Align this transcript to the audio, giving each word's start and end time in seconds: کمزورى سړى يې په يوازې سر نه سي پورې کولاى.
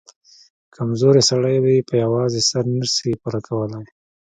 کمزورى 0.75 1.21
سړى 1.29 1.55
يې 1.75 1.85
په 1.89 1.93
يوازې 2.03 2.41
سر 2.49 2.63
نه 2.79 2.87
سي 2.95 3.11
پورې 3.21 3.39
کولاى. 3.47 3.85